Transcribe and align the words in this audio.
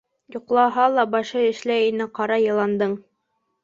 Йоҡлаһа 0.35 0.85
ла, 0.95 1.05
башы 1.17 1.45
эшләй 1.51 1.87
ине 1.93 2.11
ҡара 2.19 2.43
йыландың. 2.49 3.03